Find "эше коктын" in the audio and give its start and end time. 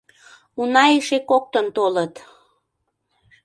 0.97-1.67